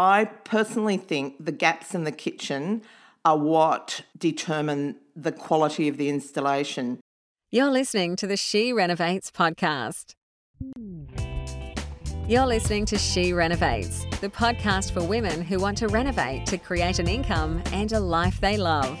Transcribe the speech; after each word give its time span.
I 0.00 0.24
personally 0.24 0.96
think 0.96 1.44
the 1.44 1.52
gaps 1.52 1.94
in 1.94 2.04
the 2.04 2.10
kitchen 2.10 2.80
are 3.22 3.36
what 3.36 4.00
determine 4.16 4.96
the 5.14 5.30
quality 5.30 5.88
of 5.88 5.98
the 5.98 6.08
installation. 6.08 7.00
You're 7.50 7.70
listening 7.70 8.16
to 8.16 8.26
the 8.26 8.38
She 8.38 8.72
Renovates 8.72 9.30
podcast. 9.30 10.14
You're 12.26 12.46
listening 12.46 12.86
to 12.86 12.96
She 12.96 13.34
Renovates, 13.34 14.06
the 14.22 14.30
podcast 14.30 14.92
for 14.92 15.04
women 15.04 15.42
who 15.42 15.58
want 15.60 15.76
to 15.78 15.88
renovate 15.88 16.46
to 16.46 16.56
create 16.56 16.98
an 16.98 17.06
income 17.06 17.62
and 17.66 17.92
a 17.92 18.00
life 18.00 18.40
they 18.40 18.56
love. 18.56 18.98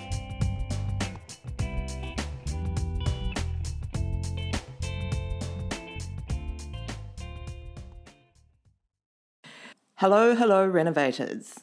Hello, 10.00 10.34
hello, 10.34 10.66
renovators. 10.66 11.56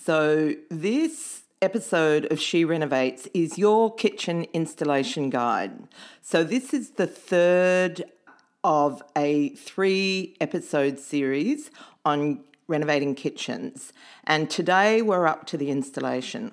So, 0.00 0.54
this 0.70 1.42
episode 1.60 2.30
of 2.30 2.38
She 2.38 2.64
Renovates 2.64 3.26
is 3.34 3.58
your 3.58 3.92
kitchen 3.92 4.46
installation 4.52 5.28
guide. 5.28 5.72
So, 6.22 6.44
this 6.44 6.72
is 6.72 6.90
the 6.90 7.08
third 7.08 8.04
of 8.62 9.02
a 9.16 9.48
three 9.56 10.36
episode 10.40 11.00
series 11.00 11.72
on 12.04 12.44
renovating 12.68 13.16
kitchens, 13.16 13.92
and 14.22 14.48
today 14.48 15.02
we're 15.02 15.26
up 15.26 15.44
to 15.46 15.56
the 15.56 15.70
installation. 15.70 16.52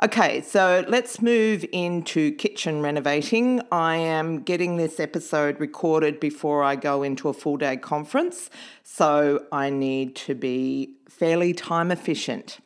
Okay, 0.01 0.41
so 0.41 0.85
let's 0.87 1.21
move 1.21 1.65
into 1.73 2.31
kitchen 2.35 2.81
renovating. 2.81 3.61
I 3.69 3.97
am 3.97 4.43
getting 4.43 4.77
this 4.77 4.97
episode 4.99 5.59
recorded 5.59 6.21
before 6.21 6.63
I 6.63 6.75
go 6.77 7.03
into 7.03 7.27
a 7.27 7.33
full 7.33 7.57
day 7.57 7.75
conference, 7.75 8.49
so 8.83 9.43
I 9.51 9.71
need 9.71 10.15
to 10.17 10.35
be 10.35 10.93
fairly 11.09 11.53
time 11.53 11.91
efficient. 11.91 12.59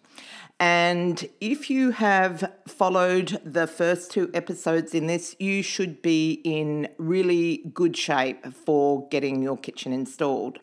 And 0.61 1.27
if 1.39 1.71
you 1.71 1.89
have 1.89 2.53
followed 2.67 3.41
the 3.43 3.65
first 3.65 4.11
two 4.11 4.29
episodes 4.31 4.93
in 4.93 5.07
this, 5.07 5.35
you 5.39 5.63
should 5.63 6.03
be 6.03 6.39
in 6.43 6.87
really 6.99 7.63
good 7.73 7.97
shape 7.97 8.45
for 8.53 9.07
getting 9.07 9.41
your 9.41 9.57
kitchen 9.57 9.91
installed. 9.91 10.59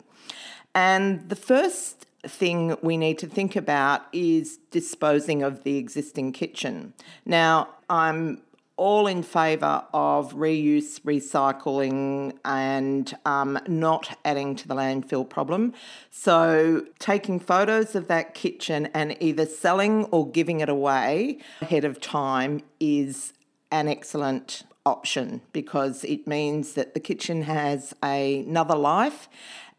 And 0.73 1.27
the 1.27 1.35
first 1.35 2.05
thing 2.25 2.77
we 2.81 2.95
need 2.95 3.17
to 3.19 3.27
think 3.27 3.57
about 3.57 4.03
is 4.13 4.59
disposing 4.71 5.43
of 5.43 5.63
the 5.63 5.75
existing 5.75 6.31
kitchen. 6.31 6.93
Now, 7.25 7.67
I'm 7.89 8.41
all 8.79 9.07
in 9.07 9.21
favour 9.21 9.83
of 9.93 10.33
reuse, 10.33 11.01
recycling, 11.01 12.33
and 12.45 13.13
um, 13.25 13.59
not 13.67 14.17
adding 14.23 14.55
to 14.55 14.67
the 14.69 14.73
landfill 14.73 15.29
problem. 15.29 15.73
So, 16.09 16.85
taking 16.97 17.41
photos 17.41 17.93
of 17.93 18.07
that 18.07 18.33
kitchen 18.33 18.87
and 18.93 19.17
either 19.19 19.45
selling 19.45 20.05
or 20.05 20.31
giving 20.31 20.61
it 20.61 20.69
away 20.69 21.39
ahead 21.61 21.83
of 21.83 21.99
time 21.99 22.61
is 22.79 23.33
an 23.69 23.89
excellent 23.89 24.63
option 24.85 25.41
because 25.51 26.05
it 26.05 26.25
means 26.25 26.73
that 26.73 26.93
the 26.93 27.01
kitchen 27.01 27.43
has 27.43 27.93
a, 28.01 28.39
another 28.39 28.75
life. 28.75 29.27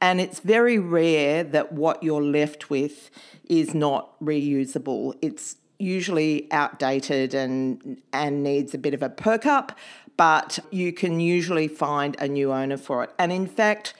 And 0.02 0.20
it's 0.20 0.40
very 0.40 0.78
rare 0.78 1.42
that 1.42 1.72
what 1.72 2.02
you're 2.02 2.22
left 2.22 2.70
with 2.70 3.10
is 3.48 3.74
not 3.74 4.18
reusable. 4.20 5.14
It's 5.20 5.56
usually 5.80 6.50
outdated 6.52 7.34
and 7.34 8.00
and 8.12 8.42
needs 8.42 8.74
a 8.74 8.78
bit 8.78 8.94
of 8.94 9.02
a 9.02 9.08
perk 9.08 9.46
up, 9.46 9.78
but 10.16 10.58
you 10.70 10.92
can 10.92 11.20
usually 11.20 11.68
find 11.68 12.16
a 12.18 12.28
new 12.28 12.52
owner 12.52 12.76
for 12.76 13.04
it. 13.04 13.10
And 13.18 13.32
in 13.32 13.46
fact, 13.46 13.94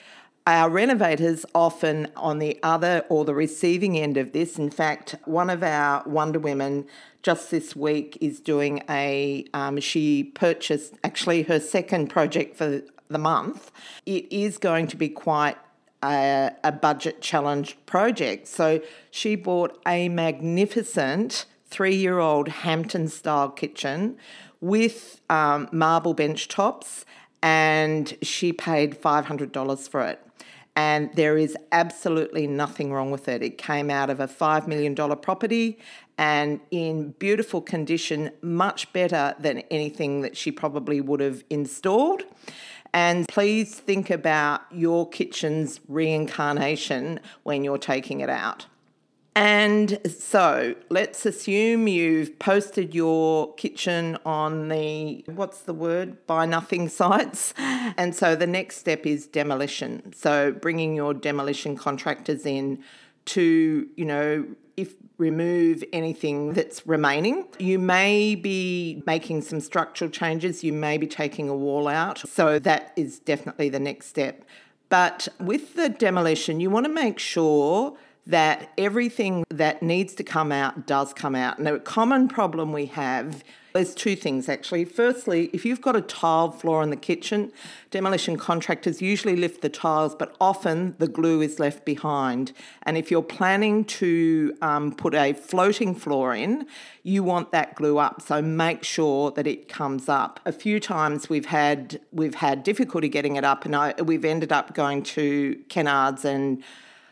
our 0.46 0.70
renovators 0.70 1.44
often 1.54 2.08
on 2.16 2.38
the 2.38 2.58
other 2.62 3.04
or 3.08 3.24
the 3.24 3.34
receiving 3.34 3.98
end 3.98 4.16
of 4.16 4.32
this. 4.32 4.58
In 4.58 4.70
fact, 4.70 5.14
one 5.24 5.50
of 5.50 5.62
our 5.62 6.02
Wonder 6.06 6.38
Women 6.38 6.86
just 7.22 7.50
this 7.50 7.76
week 7.76 8.16
is 8.20 8.40
doing 8.40 8.82
a, 8.88 9.44
um, 9.52 9.78
she 9.80 10.24
purchased 10.24 10.94
actually 11.04 11.42
her 11.42 11.60
second 11.60 12.08
project 12.08 12.56
for 12.56 12.82
the 13.08 13.18
month. 13.18 13.70
It 14.06 14.26
is 14.32 14.56
going 14.56 14.86
to 14.88 14.96
be 14.96 15.08
quite 15.08 15.56
a, 16.02 16.52
a 16.64 16.72
budget 16.72 17.20
challenged 17.20 17.84
project. 17.86 18.48
So 18.48 18.80
she 19.10 19.36
bought 19.36 19.78
a 19.86 20.08
magnificent 20.08 21.44
three 21.70 21.94
year 21.94 22.18
old 22.18 22.48
Hampton 22.48 23.08
style 23.08 23.50
kitchen 23.50 24.16
with 24.60 25.20
um, 25.30 25.68
marble 25.72 26.14
bench 26.14 26.48
tops, 26.48 27.04
and 27.42 28.16
she 28.22 28.52
paid 28.52 29.00
$500 29.00 29.88
for 29.88 30.02
it. 30.02 30.20
And 30.76 31.10
there 31.14 31.36
is 31.36 31.56
absolutely 31.72 32.46
nothing 32.46 32.92
wrong 32.92 33.10
with 33.10 33.28
it. 33.28 33.42
It 33.42 33.58
came 33.58 33.90
out 33.90 34.08
of 34.08 34.20
a 34.20 34.28
$5 34.28 34.66
million 34.66 34.94
property 34.94 35.78
and 36.20 36.60
in 36.70 37.12
beautiful 37.12 37.62
condition, 37.62 38.30
much 38.42 38.92
better 38.92 39.34
than 39.40 39.60
anything 39.70 40.20
that 40.20 40.36
she 40.36 40.52
probably 40.52 41.00
would 41.00 41.20
have 41.20 41.44
installed. 41.48 42.24
And 42.92 43.26
please 43.26 43.76
think 43.76 44.10
about 44.10 44.60
your 44.70 45.08
kitchen's 45.08 45.80
reincarnation 45.88 47.20
when 47.42 47.64
you're 47.64 47.78
taking 47.78 48.20
it 48.20 48.28
out. 48.28 48.66
And 49.36 50.00
so 50.10 50.74
let's 50.88 51.24
assume 51.24 51.86
you've 51.86 52.38
posted 52.38 52.94
your 52.94 53.54
kitchen 53.54 54.18
on 54.26 54.68
the, 54.68 55.24
what's 55.26 55.60
the 55.60 55.74
word, 55.74 56.26
buy 56.26 56.46
nothing 56.46 56.88
sites. 57.00 57.54
And 57.56 58.14
so 58.14 58.34
the 58.34 58.46
next 58.46 58.78
step 58.78 59.06
is 59.06 59.26
demolition. 59.26 60.12
So 60.14 60.52
bringing 60.52 60.96
your 60.96 61.14
demolition 61.14 61.76
contractors 61.76 62.44
in 62.44 62.82
to, 63.26 63.88
you 63.96 64.04
know, 64.04 64.46
if 64.76 64.94
remove 65.20 65.84
anything 65.92 66.54
that's 66.54 66.86
remaining. 66.86 67.46
You 67.58 67.78
may 67.78 68.34
be 68.34 69.02
making 69.06 69.42
some 69.42 69.60
structural 69.60 70.10
changes, 70.10 70.64
you 70.64 70.72
may 70.72 70.96
be 70.96 71.06
taking 71.06 71.48
a 71.48 71.54
wall 71.54 71.86
out. 71.86 72.18
So 72.18 72.58
that 72.60 72.92
is 72.96 73.18
definitely 73.18 73.68
the 73.68 73.78
next 73.78 74.06
step. 74.06 74.44
But 74.88 75.28
with 75.38 75.74
the 75.74 75.88
demolition, 75.90 76.58
you 76.58 76.70
want 76.70 76.86
to 76.86 76.92
make 76.92 77.18
sure 77.18 77.96
that 78.30 78.72
everything 78.78 79.44
that 79.50 79.82
needs 79.82 80.14
to 80.14 80.24
come 80.24 80.52
out 80.52 80.86
does 80.86 81.12
come 81.12 81.34
out. 81.34 81.58
And 81.58 81.68
a 81.68 81.78
common 81.78 82.28
problem 82.28 82.72
we 82.72 82.86
have 82.86 83.42
There's 83.72 83.94
two 83.94 84.16
things 84.16 84.48
actually. 84.48 84.84
Firstly, 84.84 85.50
if 85.52 85.64
you've 85.64 85.80
got 85.80 85.94
a 85.94 86.00
tiled 86.00 86.60
floor 86.60 86.82
in 86.82 86.90
the 86.90 86.96
kitchen, 86.96 87.52
demolition 87.90 88.36
contractors 88.36 89.00
usually 89.00 89.36
lift 89.36 89.62
the 89.62 89.68
tiles, 89.68 90.14
but 90.14 90.34
often 90.40 90.96
the 90.98 91.06
glue 91.06 91.40
is 91.40 91.60
left 91.60 91.84
behind. 91.84 92.52
And 92.82 92.96
if 92.96 93.10
you're 93.10 93.22
planning 93.22 93.84
to 93.84 94.56
um, 94.60 94.92
put 94.92 95.14
a 95.14 95.32
floating 95.34 95.94
floor 95.94 96.34
in, 96.34 96.66
you 97.02 97.22
want 97.22 97.52
that 97.52 97.74
glue 97.76 97.98
up. 97.98 98.20
So 98.22 98.42
make 98.42 98.82
sure 98.82 99.30
that 99.32 99.46
it 99.46 99.68
comes 99.68 100.08
up. 100.08 100.40
A 100.44 100.52
few 100.52 100.80
times 100.80 101.28
we've 101.30 101.46
had 101.46 102.00
we've 102.12 102.36
had 102.36 102.64
difficulty 102.64 103.08
getting 103.08 103.36
it 103.36 103.44
up, 103.44 103.64
and 103.64 103.76
I, 103.76 103.94
we've 104.02 104.24
ended 104.24 104.52
up 104.52 104.74
going 104.74 105.02
to 105.04 105.56
Kennards 105.68 106.24
and 106.24 106.62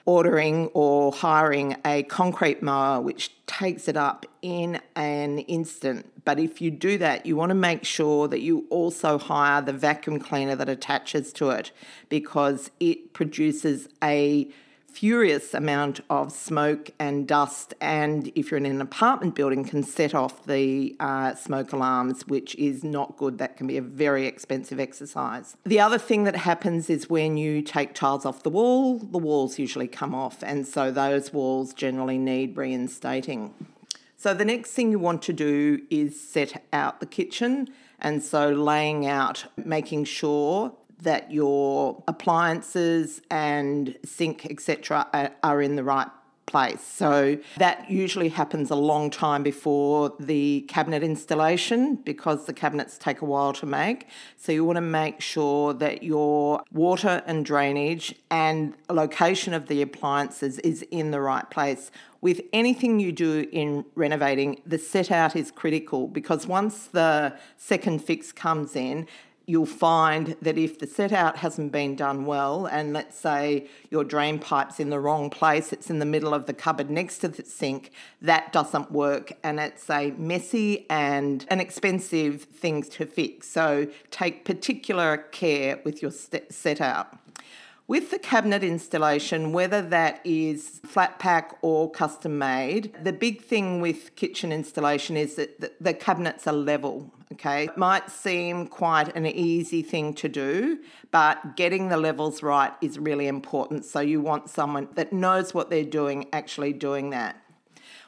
ordering 0.08 0.68
or 0.68 1.12
hiring 1.12 1.76
a 1.84 2.02
concrete 2.04 2.62
mower 2.62 2.98
which 2.98 3.30
takes 3.46 3.88
it 3.88 3.96
up 3.96 4.24
in 4.40 4.80
an 4.96 5.38
instant. 5.40 6.10
But 6.24 6.38
if 6.38 6.62
you 6.62 6.70
do 6.70 6.96
that, 6.96 7.26
you 7.26 7.36
want 7.36 7.50
to 7.50 7.54
make 7.54 7.84
sure 7.84 8.26
that 8.26 8.40
you 8.40 8.64
also 8.70 9.18
hire 9.18 9.60
the 9.60 9.74
vacuum 9.74 10.18
cleaner 10.18 10.56
that 10.56 10.68
attaches 10.70 11.30
to 11.34 11.50
it 11.50 11.72
because 12.08 12.70
it 12.80 13.12
produces 13.12 13.86
a 14.02 14.50
furious 14.98 15.54
amount 15.54 16.00
of 16.10 16.32
smoke 16.32 16.90
and 16.98 17.28
dust, 17.28 17.72
and 17.80 18.32
if 18.34 18.50
you're 18.50 18.58
in 18.58 18.66
an 18.66 18.80
apartment 18.80 19.32
building, 19.32 19.64
can 19.64 19.80
set 19.80 20.12
off 20.12 20.44
the 20.46 20.96
uh, 20.98 21.32
smoke 21.36 21.72
alarms, 21.72 22.26
which 22.26 22.52
is 22.56 22.82
not 22.82 23.16
good. 23.16 23.38
That 23.38 23.56
can 23.56 23.68
be 23.68 23.76
a 23.76 23.82
very 23.82 24.26
expensive 24.26 24.80
exercise. 24.80 25.56
The 25.62 25.78
other 25.78 25.98
thing 25.98 26.24
that 26.24 26.34
happens 26.34 26.90
is 26.90 27.08
when 27.08 27.36
you 27.36 27.62
take 27.62 27.94
tiles 27.94 28.26
off 28.26 28.42
the 28.42 28.50
wall, 28.50 28.98
the 28.98 29.18
walls 29.18 29.56
usually 29.56 29.86
come 29.86 30.16
off, 30.16 30.42
and 30.42 30.66
so 30.66 30.90
those 30.90 31.32
walls 31.32 31.72
generally 31.72 32.18
need 32.18 32.56
reinstating. 32.56 33.54
So, 34.16 34.34
the 34.34 34.44
next 34.44 34.72
thing 34.72 34.90
you 34.90 34.98
want 34.98 35.22
to 35.22 35.32
do 35.32 35.80
is 35.90 36.20
set 36.20 36.64
out 36.72 36.98
the 36.98 37.06
kitchen. 37.06 37.68
And 38.00 38.20
so, 38.20 38.50
laying 38.50 39.06
out, 39.06 39.44
making 39.56 40.06
sure 40.06 40.72
that 41.02 41.32
your 41.32 42.02
appliances 42.08 43.20
and 43.30 43.96
sink, 44.04 44.46
etc., 44.46 45.06
are, 45.12 45.30
are 45.42 45.62
in 45.62 45.76
the 45.76 45.84
right 45.84 46.08
place. 46.48 46.80
So 46.80 47.38
that 47.58 47.90
usually 47.90 48.30
happens 48.30 48.70
a 48.70 48.74
long 48.74 49.10
time 49.10 49.42
before 49.42 50.14
the 50.18 50.62
cabinet 50.62 51.02
installation 51.02 51.96
because 51.96 52.46
the 52.46 52.54
cabinets 52.54 52.96
take 52.96 53.20
a 53.20 53.26
while 53.26 53.52
to 53.52 53.66
make. 53.66 54.08
So 54.36 54.50
you 54.50 54.64
want 54.64 54.76
to 54.78 54.80
make 54.80 55.20
sure 55.20 55.74
that 55.74 56.02
your 56.02 56.62
water 56.72 57.22
and 57.26 57.44
drainage 57.44 58.14
and 58.30 58.74
location 58.88 59.52
of 59.52 59.68
the 59.68 59.82
appliances 59.82 60.58
is 60.60 60.82
in 60.90 61.10
the 61.10 61.20
right 61.20 61.48
place. 61.50 61.90
With 62.20 62.40
anything 62.52 62.98
you 62.98 63.12
do 63.12 63.46
in 63.52 63.84
renovating, 63.94 64.60
the 64.66 64.78
set 64.78 65.10
out 65.12 65.36
is 65.36 65.52
critical 65.52 66.08
because 66.08 66.46
once 66.46 66.86
the 66.86 67.36
second 67.56 68.02
fix 68.02 68.32
comes 68.32 68.74
in, 68.74 69.06
you'll 69.48 69.64
find 69.64 70.36
that 70.42 70.58
if 70.58 70.78
the 70.78 70.86
set 70.86 71.10
out 71.10 71.38
hasn't 71.38 71.72
been 71.72 71.96
done 71.96 72.26
well, 72.26 72.66
and 72.66 72.92
let's 72.92 73.18
say 73.18 73.66
your 73.90 74.04
drain 74.04 74.38
pipe's 74.38 74.78
in 74.78 74.90
the 74.90 75.00
wrong 75.00 75.30
place, 75.30 75.72
it's 75.72 75.88
in 75.88 75.98
the 75.98 76.04
middle 76.04 76.34
of 76.34 76.44
the 76.44 76.52
cupboard 76.52 76.90
next 76.90 77.18
to 77.18 77.28
the 77.28 77.42
sink, 77.42 77.90
that 78.20 78.52
doesn't 78.52 78.92
work, 78.92 79.32
and 79.42 79.58
it's 79.58 79.88
a 79.88 80.10
messy 80.12 80.84
and 80.90 81.46
an 81.48 81.60
expensive 81.60 82.42
thing 82.42 82.82
to 82.82 83.06
fix. 83.06 83.48
So 83.48 83.88
take 84.10 84.44
particular 84.44 85.16
care 85.16 85.80
with 85.82 86.02
your 86.02 86.10
set 86.10 86.80
out. 86.82 87.17
With 87.88 88.10
the 88.10 88.18
cabinet 88.18 88.62
installation, 88.62 89.50
whether 89.50 89.80
that 89.80 90.20
is 90.22 90.78
flat 90.84 91.18
pack 91.18 91.56
or 91.62 91.90
custom 91.90 92.36
made, 92.36 92.94
the 93.02 93.14
big 93.14 93.40
thing 93.40 93.80
with 93.80 94.14
kitchen 94.14 94.52
installation 94.52 95.16
is 95.16 95.36
that 95.36 95.82
the 95.82 95.94
cabinets 95.94 96.46
are 96.46 96.52
level. 96.52 97.10
Okay, 97.32 97.64
it 97.64 97.78
might 97.78 98.10
seem 98.10 98.66
quite 98.66 99.16
an 99.16 99.24
easy 99.24 99.80
thing 99.80 100.12
to 100.14 100.28
do, 100.28 100.80
but 101.10 101.56
getting 101.56 101.88
the 101.88 101.96
levels 101.96 102.42
right 102.42 102.72
is 102.82 102.98
really 102.98 103.26
important. 103.26 103.86
So 103.86 104.00
you 104.00 104.20
want 104.20 104.50
someone 104.50 104.88
that 104.92 105.14
knows 105.14 105.54
what 105.54 105.70
they're 105.70 105.82
doing 105.82 106.26
actually 106.30 106.74
doing 106.74 107.08
that. 107.10 107.42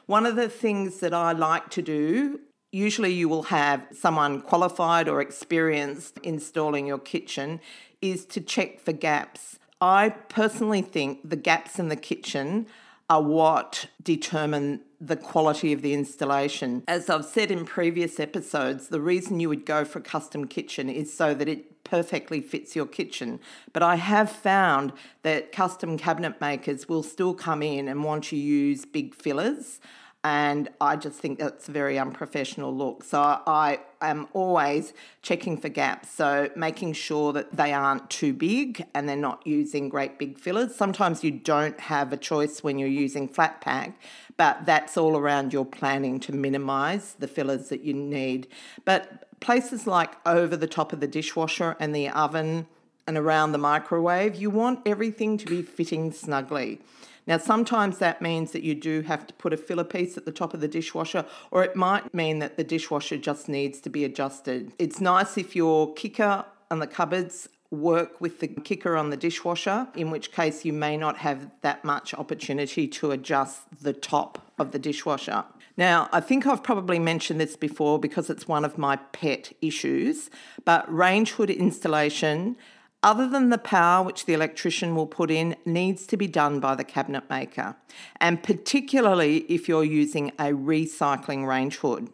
One 0.05 0.27
of 0.27 0.35
the 0.35 0.49
things 0.49 0.99
that 0.99 1.13
I 1.13 1.31
like 1.31 1.71
to 1.71 1.81
do 1.81 2.39
usually 2.71 3.13
you 3.13 3.27
will 3.27 3.43
have 3.43 3.85
someone 3.91 4.41
qualified 4.41 5.09
or 5.09 5.21
experienced 5.21 6.19
installing 6.19 6.85
your 6.85 6.99
kitchen 6.99 7.59
is 7.99 8.25
to 8.25 8.41
check 8.41 8.79
for 8.79 8.93
gaps. 8.93 9.57
I 9.81 10.09
personally 10.09 10.83
think 10.83 11.27
the 11.27 11.35
gaps 11.35 11.79
in 11.79 11.89
the 11.89 11.95
kitchen 11.95 12.67
are 13.09 13.21
what 13.21 13.87
determine 14.01 14.81
the 15.01 15.17
quality 15.17 15.73
of 15.73 15.81
the 15.81 15.93
installation. 15.93 16.83
As 16.87 17.09
I've 17.09 17.25
said 17.25 17.49
in 17.49 17.65
previous 17.65 18.19
episodes, 18.19 18.87
the 18.87 19.01
reason 19.01 19.39
you 19.39 19.49
would 19.49 19.65
go 19.65 19.83
for 19.83 19.99
a 19.99 20.03
custom 20.03 20.45
kitchen 20.45 20.87
is 20.87 21.11
so 21.11 21.33
that 21.33 21.49
it 21.49 21.83
perfectly 21.83 22.39
fits 22.39 22.75
your 22.75 22.85
kitchen. 22.85 23.39
But 23.73 23.81
I 23.81 23.95
have 23.95 24.31
found 24.31 24.93
that 25.23 25.51
custom 25.51 25.97
cabinet 25.97 26.39
makers 26.39 26.87
will 26.87 27.03
still 27.03 27.33
come 27.33 27.63
in 27.63 27.87
and 27.87 28.03
want 28.03 28.25
to 28.25 28.37
use 28.37 28.85
big 28.85 29.15
fillers 29.15 29.79
and 30.23 30.69
I 30.79 30.97
just 30.97 31.17
think 31.19 31.39
that's 31.39 31.67
a 31.67 31.71
very 31.71 31.97
unprofessional 31.97 32.75
look. 32.75 33.03
So 33.03 33.19
I 33.19 33.79
am 34.01 34.27
always 34.33 34.93
checking 35.23 35.57
for 35.57 35.69
gaps, 35.69 36.11
so 36.11 36.49
making 36.55 36.93
sure 36.93 37.33
that 37.33 37.51
they 37.55 37.73
aren't 37.73 38.09
too 38.09 38.31
big 38.33 38.85
and 38.93 39.09
they're 39.09 39.15
not 39.15 39.45
using 39.47 39.89
great 39.89 40.19
big 40.19 40.37
fillers. 40.37 40.75
Sometimes 40.75 41.23
you 41.23 41.31
don't 41.31 41.79
have 41.79 42.13
a 42.13 42.17
choice 42.17 42.63
when 42.63 42.77
you're 42.77 42.87
using 42.87 43.27
flat 43.27 43.61
pack, 43.61 43.99
but 44.37 44.65
that's 44.65 44.95
all 44.95 45.17
around 45.17 45.53
your 45.53 45.65
planning 45.65 46.19
to 46.19 46.31
minimize 46.31 47.15
the 47.17 47.27
fillers 47.27 47.69
that 47.69 47.81
you 47.81 47.93
need. 47.93 48.47
But 48.85 49.27
places 49.39 49.87
like 49.87 50.15
over 50.27 50.55
the 50.55 50.67
top 50.67 50.93
of 50.93 50.99
the 50.99 51.07
dishwasher 51.07 51.75
and 51.79 51.95
the 51.95 52.09
oven 52.09 52.67
and 53.07 53.17
around 53.17 53.53
the 53.53 53.57
microwave, 53.57 54.35
you 54.35 54.51
want 54.51 54.79
everything 54.85 55.39
to 55.39 55.47
be 55.47 55.63
fitting 55.63 56.11
snugly. 56.11 56.79
Now, 57.27 57.37
sometimes 57.37 57.99
that 57.99 58.21
means 58.21 58.51
that 58.51 58.63
you 58.63 58.75
do 58.75 59.01
have 59.01 59.27
to 59.27 59.33
put 59.35 59.53
a 59.53 59.57
filler 59.57 59.83
piece 59.83 60.17
at 60.17 60.25
the 60.25 60.31
top 60.31 60.53
of 60.53 60.61
the 60.61 60.67
dishwasher, 60.67 61.25
or 61.51 61.63
it 61.63 61.75
might 61.75 62.13
mean 62.13 62.39
that 62.39 62.57
the 62.57 62.63
dishwasher 62.63 63.17
just 63.17 63.47
needs 63.47 63.79
to 63.81 63.89
be 63.89 64.03
adjusted. 64.03 64.73
It's 64.79 64.99
nice 64.99 65.37
if 65.37 65.55
your 65.55 65.93
kicker 65.93 66.45
and 66.69 66.81
the 66.81 66.87
cupboards 66.87 67.49
work 67.69 68.19
with 68.19 68.39
the 68.39 68.47
kicker 68.47 68.97
on 68.97 69.11
the 69.11 69.17
dishwasher, 69.17 69.87
in 69.95 70.11
which 70.11 70.31
case 70.31 70.65
you 70.65 70.73
may 70.73 70.97
not 70.97 71.17
have 71.17 71.49
that 71.61 71.85
much 71.85 72.13
opportunity 72.13 72.87
to 72.87 73.11
adjust 73.11 73.61
the 73.81 73.93
top 73.93 74.51
of 74.59 74.71
the 74.71 74.79
dishwasher. 74.79 75.45
Now, 75.77 76.09
I 76.11 76.19
think 76.19 76.45
I've 76.45 76.63
probably 76.63 76.99
mentioned 76.99 77.39
this 77.39 77.55
before 77.55 77.97
because 77.97 78.29
it's 78.29 78.47
one 78.47 78.65
of 78.65 78.77
my 78.77 78.97
pet 78.97 79.53
issues, 79.61 80.29
but 80.65 80.93
range 80.93 81.31
hood 81.31 81.49
installation 81.49 82.57
other 83.03 83.27
than 83.27 83.49
the 83.49 83.57
power 83.57 84.03
which 84.03 84.25
the 84.25 84.33
electrician 84.33 84.95
will 84.95 85.07
put 85.07 85.31
in, 85.31 85.55
needs 85.65 86.05
to 86.07 86.17
be 86.17 86.27
done 86.27 86.59
by 86.59 86.75
the 86.75 86.83
cabinet 86.83 87.29
maker, 87.29 87.75
and 88.19 88.43
particularly 88.43 89.37
if 89.49 89.67
you're 89.67 89.83
using 89.83 90.29
a 90.39 90.51
recycling 90.51 91.47
range 91.47 91.77
hood. 91.77 92.09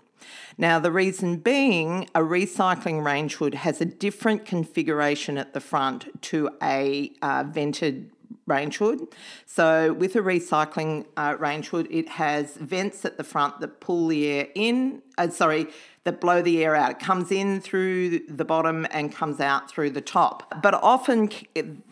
Now, 0.58 0.80
the 0.80 0.92
reason 0.92 1.38
being, 1.38 2.10
a 2.16 2.22
recycling 2.22 3.06
range 3.06 3.36
hood 3.36 3.54
has 3.54 3.80
a 3.80 3.86
different 3.86 4.46
configuration 4.46 5.38
at 5.38 5.54
the 5.54 5.60
front 5.60 6.22
to 6.24 6.50
a 6.62 7.12
uh, 7.22 7.44
vented 7.48 8.12
range 8.48 8.78
hood. 8.78 9.08
So, 9.46 9.94
with 9.94 10.16
a 10.16 10.22
recycling 10.22 11.06
uh, 11.16 11.36
range 11.38 11.68
hood, 11.68 11.88
it 11.92 12.10
has 12.10 12.56
vents 12.56 13.06
at 13.06 13.18
the 13.18 13.24
front 13.24 13.60
that 13.60 13.80
pull 13.80 14.08
the 14.08 14.26
air 14.28 14.48
in, 14.56 15.02
uh, 15.18 15.30
sorry, 15.30 15.68
that 16.08 16.22
blow 16.22 16.42
the 16.42 16.64
air 16.64 16.74
out. 16.74 16.92
It 16.92 17.00
comes 17.00 17.34
in 17.34 17.60
through 17.60 18.20
the 18.30 18.46
bottom 18.46 18.88
and 18.92 19.14
comes 19.14 19.42
out 19.42 19.70
through 19.70 19.90
the 19.90 20.00
top. 20.00 20.62
But 20.64 20.74
often 20.76 21.30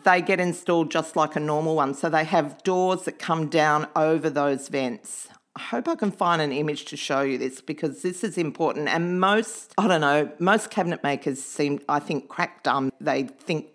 they 0.04 0.22
get 0.22 0.40
installed 0.40 0.90
just 0.90 1.16
like 1.16 1.36
a 1.36 1.40
normal 1.40 1.76
one. 1.76 1.92
So, 1.92 2.08
they 2.08 2.24
have 2.24 2.62
doors 2.62 3.02
that 3.02 3.18
come 3.18 3.48
down 3.48 3.86
over 3.94 4.30
those 4.30 4.68
vents. 4.68 5.28
I 5.54 5.60
hope 5.60 5.86
I 5.86 5.96
can 5.96 6.10
find 6.10 6.40
an 6.40 6.50
image 6.50 6.86
to 6.86 6.96
show 6.96 7.20
you 7.20 7.36
this 7.36 7.60
because 7.60 8.00
this 8.00 8.24
is 8.24 8.38
important. 8.38 8.88
And 8.88 9.20
most, 9.20 9.74
I 9.76 9.86
don't 9.86 10.00
know, 10.00 10.32
most 10.38 10.70
cabinet 10.70 11.02
makers 11.02 11.42
seem, 11.42 11.80
I 11.86 11.98
think, 11.98 12.28
crack 12.28 12.62
dumb. 12.62 12.92
They 12.98 13.24
think 13.24 13.66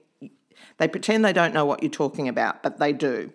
they 0.77 0.87
pretend 0.87 1.23
they 1.23 1.33
don't 1.33 1.53
know 1.53 1.65
what 1.65 1.83
you're 1.83 1.91
talking 1.91 2.27
about, 2.27 2.63
but 2.63 2.79
they 2.79 2.93
do. 2.93 3.31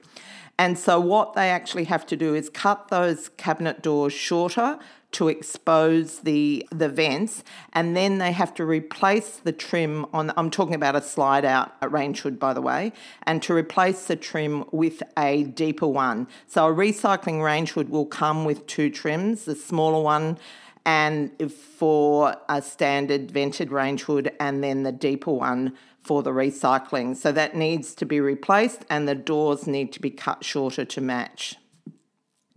And 0.59 0.79
so, 0.79 0.99
what 0.99 1.35
they 1.35 1.51
actually 1.51 1.85
have 1.85 2.05
to 2.07 2.17
do 2.17 2.35
is 2.35 2.49
cut 2.49 2.89
those 2.89 3.29
cabinet 3.37 3.83
doors 3.83 4.13
shorter 4.13 4.79
to 5.13 5.29
expose 5.29 6.21
the 6.21 6.67
the 6.71 6.89
vents, 6.89 7.43
and 7.73 7.97
then 7.97 8.19
they 8.19 8.33
have 8.33 8.53
to 8.55 8.65
replace 8.65 9.37
the 9.37 9.53
trim 9.53 10.07
on. 10.13 10.33
I'm 10.37 10.51
talking 10.51 10.75
about 10.75 10.97
a 10.97 11.03
slide 11.03 11.45
out 11.45 11.73
range 11.91 12.21
hood, 12.21 12.39
by 12.39 12.53
the 12.53 12.63
way, 12.63 12.93
and 13.23 13.43
to 13.43 13.55
replace 13.55 14.07
the 14.07 14.17
trim 14.17 14.65
with 14.73 15.03
a 15.17 15.45
deeper 15.45 15.87
one. 15.87 16.29
So, 16.47 16.67
a 16.67 16.75
recycling 16.75 17.43
range 17.43 17.73
hood 17.73 17.89
will 17.89 18.07
come 18.07 18.45
with 18.45 18.67
two 18.67 18.91
trims: 18.91 19.45
the 19.45 19.55
smaller 19.55 20.03
one 20.03 20.39
and 20.87 21.51
for 21.51 22.37
a 22.49 22.63
standard 22.63 23.29
vented 23.33 23.73
range 23.73 24.03
hood, 24.03 24.33
and 24.39 24.63
then 24.63 24.85
the 24.85 24.93
deeper 24.93 25.33
one 25.33 25.77
for 26.01 26.23
the 26.23 26.31
recycling. 26.31 27.17
So 27.17 27.33
that 27.33 27.57
needs 27.57 27.93
to 27.97 28.07
be 28.07 28.21
replaced, 28.21 28.85
and 28.89 29.09
the 29.09 29.17
doors 29.17 29.67
need 29.67 29.93
to 29.95 30.01
be 30.01 30.11
cut 30.11 30.45
shorter 30.45 30.85
to 30.85 31.01
match. 31.01 31.57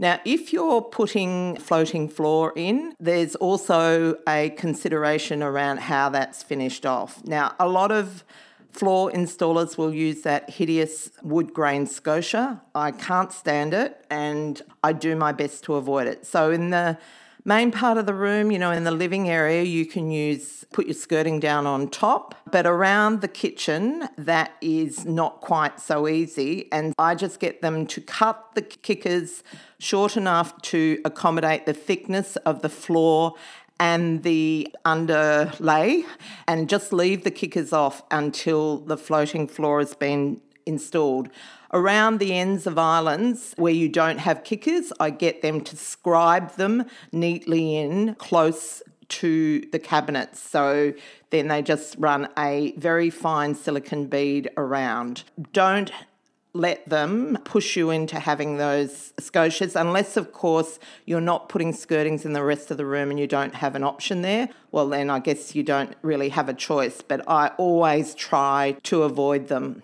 Now, 0.02 0.22
if 0.24 0.54
you're 0.54 0.82
putting 0.82 1.58
floating 1.58 2.08
floor 2.08 2.54
in, 2.56 2.94
there's 3.02 3.36
also 3.36 4.16
a 4.26 4.52
consideration 4.52 5.44
around 5.44 5.82
how 5.82 6.08
that's 6.08 6.42
finished 6.42 6.86
off. 6.86 7.22
Now, 7.26 7.54
a 7.60 7.68
lot 7.68 7.92
of 7.92 8.24
floor 8.72 9.12
installers 9.12 9.78
will 9.78 9.94
use 9.94 10.22
that 10.22 10.50
hideous 10.50 11.12
wood 11.22 11.54
grain 11.54 11.86
scotia. 11.86 12.62
I 12.74 12.92
can't 12.92 13.34
stand 13.34 13.74
it 13.74 14.06
and 14.10 14.62
I 14.82 14.94
do 14.94 15.18
my 15.18 15.34
best 15.34 15.66
to 15.66 15.76
avoid 15.76 16.08
it. 16.08 16.26
So, 16.26 16.50
in 16.50 16.70
the 16.70 16.98
main 17.46 17.72
part 17.72 17.98
of 17.98 18.06
the 18.06 18.14
room, 18.14 18.52
you 18.52 18.60
know, 18.60 18.72
in 18.72 18.84
the 18.84 18.92
living 18.92 19.30
area, 19.30 19.64
you 19.64 19.86
can 19.86 20.12
use 20.12 20.66
put 20.72 20.86
your 20.86 20.94
skirting 20.94 21.40
down 21.40 21.66
on 21.66 21.90
top, 21.90 22.36
but 22.52 22.68
around 22.68 23.22
the 23.22 23.28
kitchen, 23.28 24.08
that 24.18 24.52
is 24.62 25.06
not 25.06 25.42
quite 25.42 25.80
so 25.80 26.08
easy. 26.08 26.72
And 26.72 26.94
I 27.00 27.16
just 27.16 27.40
get 27.40 27.62
them 27.62 27.88
to 27.88 28.02
cut 28.02 28.54
the 28.56 28.62
kickers 28.62 29.44
short 29.80 30.16
enough 30.16 30.62
to 30.64 31.02
accommodate 31.06 31.66
the 31.66 31.74
thickness 31.74 32.36
of 32.38 32.62
the 32.62 32.70
floor 32.70 33.34
and 33.80 34.24
the 34.24 34.68
underlay 34.84 36.04
and 36.48 36.70
just 36.70 36.92
leave 36.92 37.24
the 37.24 37.32
kickers 37.32 37.72
off 37.72 38.04
until 38.12 38.78
the 38.80 38.98
floating 38.98 39.48
floor 39.48 39.80
has 39.80 39.96
been 39.96 40.42
installed. 40.66 41.30
Around 41.72 42.20
the 42.20 42.34
ends 42.34 42.66
of 42.66 42.78
islands 42.78 43.54
where 43.58 43.74
you 43.74 43.90
don't 43.90 44.18
have 44.18 44.44
kickers, 44.44 44.92
I 45.00 45.12
get 45.12 45.42
them 45.42 45.62
to 45.62 45.78
scribe 45.78 46.56
them 46.56 46.86
neatly 47.12 47.78
in 47.78 48.16
close 48.16 48.82
to 49.10 49.62
the 49.72 49.80
cabinets. 49.80 50.40
So 50.40 50.94
then 51.30 51.48
they 51.48 51.62
just 51.62 51.96
run 52.00 52.30
a 52.38 52.74
very 52.78 53.10
fine 53.10 53.56
silicon 53.56 54.08
bead 54.08 54.50
around. 54.58 55.24
Don't 55.54 55.92
let 56.54 56.90
them 56.90 57.38
push 57.44 57.78
you 57.78 57.92
into 57.92 58.20
having 58.20 58.58
those 58.58 59.14
scotias, 59.22 59.80
unless, 59.80 60.18
of 60.18 60.34
course, 60.34 60.80
you're 61.06 61.22
not 61.22 61.48
putting 61.50 61.72
skirtings 61.74 62.26
in 62.26 62.34
the 62.34 62.44
rest 62.44 62.72
of 62.72 62.78
the 62.78 62.86
room 62.86 63.12
and 63.12 63.20
you 63.20 63.28
don't 63.28 63.54
have 63.54 63.76
an 63.76 63.84
option 63.84 64.24
there. 64.24 64.50
Well, 64.72 64.90
then 64.90 65.12
I 65.12 65.20
guess 65.20 65.54
you 65.54 65.62
don't 65.62 65.96
really 66.02 66.30
have 66.30 66.50
a 66.50 66.54
choice, 66.56 67.04
but 67.04 67.22
I 67.30 67.50
always 67.58 68.16
try 68.16 68.78
to 68.84 69.04
avoid 69.04 69.48
them. 69.48 69.84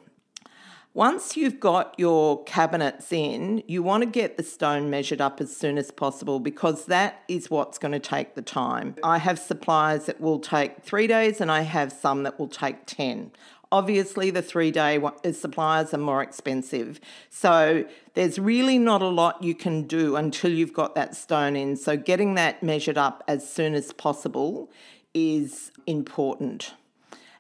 Once 0.95 1.35
you've 1.35 1.59
got 1.59 1.93
your 1.97 2.41
cabinets 2.45 3.11
in, 3.11 3.61
you 3.67 3.83
want 3.83 4.01
to 4.01 4.09
get 4.09 4.37
the 4.37 4.43
stone 4.43 4.89
measured 4.89 5.19
up 5.19 5.41
as 5.41 5.53
soon 5.53 5.77
as 5.77 5.91
possible 5.91 6.39
because 6.39 6.85
that 6.85 7.21
is 7.27 7.49
what's 7.49 7.77
going 7.77 7.91
to 7.91 7.99
take 7.99 8.33
the 8.33 8.41
time. 8.41 8.95
I 9.03 9.17
have 9.17 9.37
suppliers 9.37 10.05
that 10.05 10.21
will 10.21 10.39
take 10.39 10.83
three 10.83 11.05
days 11.05 11.41
and 11.41 11.51
I 11.51 11.63
have 11.63 11.91
some 11.91 12.23
that 12.23 12.39
will 12.39 12.47
take 12.47 12.85
10. 12.85 13.31
Obviously, 13.73 14.31
the 14.31 14.41
three 14.41 14.71
day 14.71 14.97
uh, 14.97 15.33
suppliers 15.33 15.93
are 15.93 15.97
more 15.97 16.23
expensive. 16.23 17.01
So, 17.29 17.83
there's 18.13 18.39
really 18.39 18.79
not 18.79 19.01
a 19.01 19.09
lot 19.09 19.43
you 19.43 19.53
can 19.53 19.83
do 19.87 20.15
until 20.15 20.49
you've 20.49 20.71
got 20.71 20.95
that 20.95 21.13
stone 21.13 21.57
in. 21.57 21.75
So, 21.75 21.97
getting 21.97 22.35
that 22.35 22.63
measured 22.63 22.97
up 22.97 23.21
as 23.27 23.51
soon 23.51 23.73
as 23.73 23.91
possible 23.91 24.71
is 25.13 25.73
important 25.85 26.73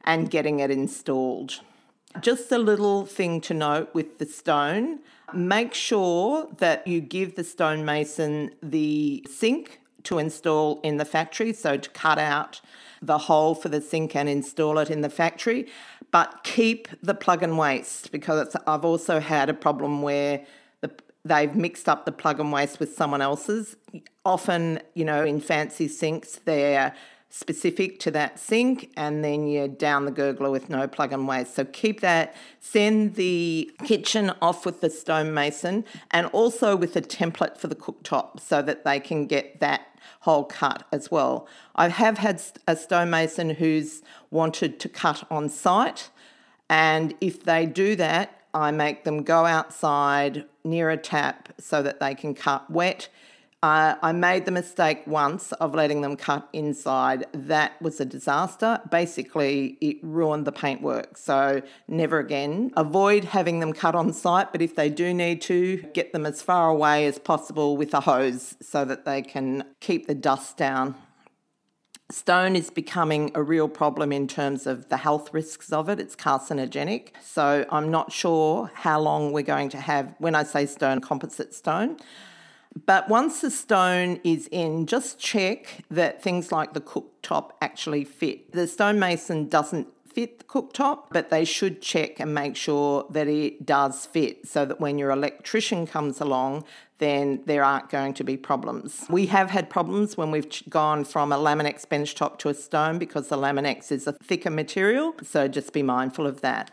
and 0.03 0.29
getting 0.29 0.59
it 0.59 0.71
installed. 0.71 1.61
Just 2.21 2.51
a 2.51 2.57
little 2.57 3.05
thing 3.05 3.41
to 3.41 3.53
note 3.53 3.89
with 3.93 4.19
the 4.19 4.25
stone. 4.25 4.99
Make 5.33 5.73
sure 5.73 6.47
that 6.57 6.87
you 6.87 7.01
give 7.01 7.35
the 7.35 7.43
stonemason 7.43 8.51
the 8.63 9.25
sink 9.29 9.81
to 10.03 10.19
install 10.19 10.79
in 10.81 10.97
the 10.97 11.05
factory, 11.05 11.51
so 11.51 11.77
to 11.77 11.89
cut 11.89 12.17
out 12.17 12.61
the 13.01 13.17
hole 13.17 13.55
for 13.55 13.69
the 13.69 13.81
sink 13.81 14.15
and 14.15 14.29
install 14.29 14.77
it 14.77 14.89
in 14.89 15.01
the 15.01 15.09
factory, 15.09 15.67
but 16.11 16.43
keep 16.43 16.87
the 17.01 17.13
plug 17.13 17.43
and 17.43 17.57
waste 17.57 18.11
because 18.11 18.55
I've 18.65 18.85
also 18.85 19.19
had 19.19 19.49
a 19.49 19.53
problem 19.53 20.01
where 20.01 20.45
the, 20.81 20.91
they've 21.23 21.53
mixed 21.53 21.89
up 21.89 22.05
the 22.05 22.11
plug 22.11 22.39
and 22.39 22.51
waste 22.51 22.79
with 22.79 22.95
someone 22.95 23.21
else's. 23.21 23.75
Often, 24.23 24.79
you 24.93 25.05
know, 25.05 25.23
in 25.23 25.39
fancy 25.39 25.87
sinks, 25.87 26.39
they're 26.45 26.95
specific 27.29 27.99
to 27.99 28.11
that 28.11 28.39
sink 28.39 28.91
and 28.95 29.23
then 29.23 29.47
you're 29.47 29.67
down 29.67 30.05
the 30.05 30.11
gurgler 30.11 30.51
with 30.51 30.69
no 30.69 30.87
plug 30.87 31.11
and 31.11 31.27
waste. 31.27 31.55
So 31.55 31.65
keep 31.65 32.01
that. 32.01 32.33
Send 32.59 33.15
the 33.15 33.71
kitchen 33.83 34.31
off 34.41 34.65
with 34.65 34.81
the 34.81 34.89
stonemason 34.89 35.83
and 36.11 36.27
also 36.27 36.75
with 36.75 36.95
a 36.95 37.01
template 37.01 37.57
for 37.57 37.67
the 37.67 37.75
cooktop 37.75 38.39
so 38.39 38.61
that 38.61 38.85
they 38.85 38.99
can 38.99 39.25
get 39.25 39.59
that 39.59 39.81
whole 40.21 40.45
cut 40.45 40.87
as 40.91 41.11
well. 41.11 41.47
I 41.75 41.89
have 41.89 42.19
had 42.19 42.41
a 42.67 42.75
stonemason 42.75 43.51
who's 43.51 44.01
wanted 44.31 44.79
to 44.79 44.89
cut 44.89 45.25
on 45.29 45.49
site 45.49 46.09
and 46.69 47.13
if 47.21 47.43
they 47.43 47.65
do 47.65 47.95
that, 47.97 48.41
I 48.53 48.71
make 48.71 49.03
them 49.03 49.23
go 49.23 49.45
outside 49.45 50.45
near 50.63 50.89
a 50.89 50.97
tap 50.97 51.53
so 51.59 51.83
that 51.83 51.99
they 51.99 52.15
can 52.15 52.33
cut 52.33 52.69
wet 52.69 53.09
uh, 53.63 53.95
I 54.01 54.11
made 54.11 54.45
the 54.45 54.51
mistake 54.51 55.01
once 55.07 55.51
of 55.53 55.73
letting 55.73 56.01
them 56.01 56.17
cut 56.17 56.47
inside. 56.53 57.25
That 57.33 57.81
was 57.81 57.99
a 57.99 58.05
disaster. 58.05 58.79
Basically, 58.91 59.77
it 59.81 59.97
ruined 60.03 60.45
the 60.45 60.51
paintwork. 60.51 61.17
So, 61.17 61.61
never 61.87 62.19
again. 62.19 62.71
Avoid 62.77 63.23
having 63.23 63.61
them 63.61 63.73
cut 63.73 63.95
on 63.95 64.13
site, 64.13 64.51
but 64.51 64.61
if 64.61 64.75
they 64.75 64.89
do 64.89 65.13
need 65.13 65.41
to, 65.43 65.77
get 65.93 66.13
them 66.13 66.27
as 66.27 66.43
far 66.43 66.69
away 66.69 67.07
as 67.07 67.17
possible 67.17 67.75
with 67.75 67.93
a 67.93 68.01
hose 68.01 68.55
so 68.61 68.85
that 68.85 69.05
they 69.05 69.23
can 69.23 69.63
keep 69.81 70.05
the 70.05 70.15
dust 70.15 70.57
down. 70.57 70.95
Stone 72.11 72.55
is 72.55 72.69
becoming 72.69 73.31
a 73.33 73.41
real 73.41 73.67
problem 73.67 74.11
in 74.11 74.27
terms 74.27 74.67
of 74.67 74.89
the 74.89 74.97
health 74.97 75.33
risks 75.33 75.73
of 75.73 75.89
it. 75.89 75.99
It's 75.99 76.15
carcinogenic. 76.15 77.13
So, 77.23 77.65
I'm 77.71 77.89
not 77.89 78.11
sure 78.11 78.69
how 78.75 78.99
long 78.99 79.31
we're 79.31 79.41
going 79.41 79.69
to 79.69 79.79
have, 79.79 80.13
when 80.19 80.35
I 80.35 80.43
say 80.43 80.67
stone, 80.67 81.01
composite 81.01 81.55
stone. 81.55 81.97
But 82.85 83.07
once 83.07 83.41
the 83.41 83.51
stone 83.51 84.19
is 84.23 84.47
in, 84.51 84.85
just 84.85 85.17
check 85.17 85.85
that 85.89 86.21
things 86.21 86.51
like 86.51 86.73
the 86.73 86.81
cooktop 86.81 87.51
actually 87.61 88.03
fit. 88.03 88.51
The 88.51 88.67
stonemason 88.67 89.47
doesn't 89.47 89.87
fit 90.15 90.39
the 90.39 90.45
cooktop, 90.45 91.07
but 91.11 91.29
they 91.29 91.45
should 91.45 91.81
check 91.81 92.19
and 92.19 92.33
make 92.33 92.55
sure 92.55 93.05
that 93.09 93.27
it 93.27 93.65
does 93.65 94.05
fit 94.05 94.47
so 94.47 94.65
that 94.65 94.79
when 94.79 94.97
your 94.97 95.11
electrician 95.11 95.85
comes 95.85 96.21
along, 96.21 96.63
then 96.99 97.41
there 97.45 97.63
aren't 97.63 97.89
going 97.89 98.13
to 98.13 98.23
be 98.23 98.37
problems. 98.37 99.05
We 99.09 99.25
have 99.27 99.49
had 99.49 99.69
problems 99.69 100.15
when 100.15 100.31
we've 100.31 100.49
gone 100.69 101.03
from 101.03 101.33
a 101.33 101.37
Laminex 101.37 101.85
benchtop 101.85 102.37
to 102.39 102.49
a 102.49 102.53
stone 102.53 102.97
because 102.97 103.27
the 103.27 103.37
Laminex 103.37 103.91
is 103.91 104.07
a 104.07 104.13
thicker 104.13 104.49
material, 104.49 105.13
so 105.21 105.47
just 105.47 105.73
be 105.73 105.83
mindful 105.83 106.25
of 106.25 106.41
that. 106.41 106.71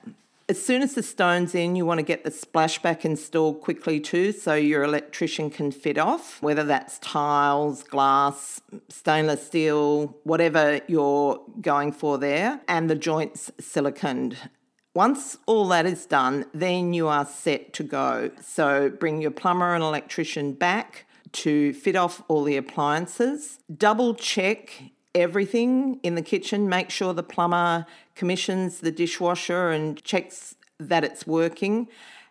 As 0.49 0.63
soon 0.63 0.83
as 0.83 0.95
the 0.95 1.03
stone's 1.03 1.55
in, 1.55 1.77
you 1.77 1.87
want 1.87 1.99
to 1.99 2.03
get 2.03 2.25
the 2.25 2.31
splashback 2.31 3.05
installed 3.05 3.61
quickly 3.61 4.01
too, 4.01 4.33
so 4.33 4.55
your 4.55 4.83
electrician 4.83 5.51
can 5.51 5.71
fit 5.71 5.99
off, 5.99 6.43
whether 6.43 6.65
that's 6.65 6.99
tiles, 6.99 7.83
glass, 7.85 8.61
stainless 8.89 9.47
steel, 9.47 10.19
whatever 10.25 10.81
you're 10.89 11.41
going 11.61 11.93
for 11.93 12.19
there, 12.19 12.61
and 12.67 12.91
the 12.91 12.97
joints 12.97 13.53
siliconed. 13.61 14.37
Once 14.95 15.39
all 15.47 15.69
that 15.69 15.87
is 15.87 16.05
done, 16.05 16.45
then 16.53 16.93
you 16.93 17.09
are 17.09 17.25
set 17.25 17.73
to 17.73 17.83
go. 17.83 18.31
So 18.43 18.91
bring 18.91 19.23
your 19.23 19.31
plumber 19.31 19.75
and 19.75 19.83
electrician 19.83 20.53
back 20.53 21.07
to 21.33 21.73
fit 21.73 21.97
off 21.97 22.23
all 22.29 22.45
the 22.45 22.59
appliances. 22.59 23.59
Double 23.75 24.15
check 24.15 24.91
everything 25.15 26.01
in 26.03 26.15
the 26.15 26.23
kitchen. 26.23 26.69
Make 26.69 26.91
sure 26.91 27.13
the 27.13 27.23
plumber 27.23 27.87
commissions 28.15 28.81
the 28.81 28.91
dishwasher 28.91 29.71
and 29.71 30.03
checks 30.03 30.55
that 30.79 31.05
it's 31.05 31.27
working. 31.27 31.89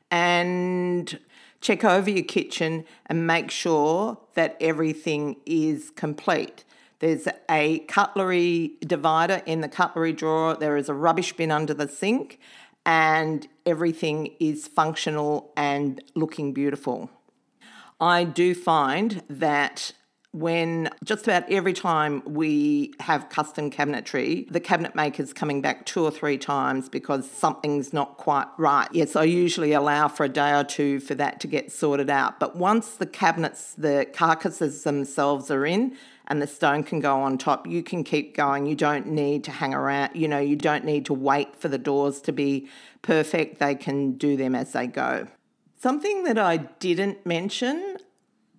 And 0.09 1.19
check 1.61 1.83
over 1.83 2.09
your 2.09 2.23
kitchen 2.23 2.85
and 3.05 3.25
make 3.25 3.51
sure 3.51 4.17
that 4.33 4.57
everything 4.59 5.37
is 5.45 5.91
complete. 5.91 6.63
There's 6.99 7.27
a 7.49 7.79
cutlery 7.79 8.73
divider 8.81 9.41
in 9.45 9.61
the 9.61 9.67
cutlery 9.67 10.13
drawer, 10.13 10.55
there 10.55 10.77
is 10.77 10.89
a 10.89 10.93
rubbish 10.93 11.33
bin 11.33 11.49
under 11.49 11.73
the 11.73 11.87
sink, 11.87 12.39
and 12.85 13.47
everything 13.65 14.35
is 14.39 14.67
functional 14.67 15.51
and 15.55 16.03
looking 16.15 16.53
beautiful. 16.53 17.09
I 17.99 18.23
do 18.23 18.53
find 18.53 19.23
that 19.29 19.93
when 20.33 20.89
just 21.03 21.27
about 21.27 21.49
every 21.51 21.73
time 21.73 22.23
we 22.25 22.93
have 23.01 23.27
custom 23.29 23.69
cabinetry, 23.69 24.49
the 24.49 24.61
cabinet 24.61 24.95
maker's 24.95 25.33
coming 25.33 25.61
back 25.61 25.85
two 25.85 26.03
or 26.03 26.11
three 26.11 26.37
times 26.37 26.87
because 26.87 27.29
something's 27.29 27.91
not 27.91 28.15
quite 28.15 28.47
right. 28.57 28.87
Yes, 28.93 29.17
I 29.17 29.23
usually 29.23 29.73
allow 29.73 30.07
for 30.07 30.23
a 30.23 30.29
day 30.29 30.57
or 30.57 30.63
two 30.63 31.01
for 31.01 31.15
that 31.15 31.41
to 31.41 31.47
get 31.47 31.71
sorted 31.71 32.09
out. 32.09 32.39
But 32.39 32.55
once 32.55 32.91
the 32.91 33.05
cabinets, 33.05 33.73
the 33.73 34.07
carcasses 34.13 34.83
themselves 34.83 35.51
are 35.51 35.65
in, 35.65 35.97
and 36.27 36.41
the 36.41 36.47
stone 36.47 36.83
can 36.83 37.01
go 37.01 37.21
on 37.21 37.37
top. 37.37 37.67
You 37.67 37.83
can 37.83 38.05
keep 38.05 38.33
going. 38.33 38.65
You 38.65 38.75
don't 38.75 39.07
need 39.07 39.43
to 39.43 39.51
hang 39.51 39.73
around. 39.73 40.15
You 40.15 40.29
know, 40.29 40.39
you 40.39 40.55
don't 40.55 40.85
need 40.85 41.05
to 41.07 41.13
wait 41.13 41.57
for 41.57 41.67
the 41.67 41.77
doors 41.77 42.21
to 42.21 42.31
be 42.31 42.69
perfect. 43.01 43.59
They 43.59 43.75
can 43.75 44.13
do 44.13 44.37
them 44.37 44.55
as 44.55 44.71
they 44.71 44.87
go. 44.87 45.27
Something 45.81 46.23
that 46.23 46.37
I 46.37 46.57
didn't 46.57 47.25
mention 47.25 47.97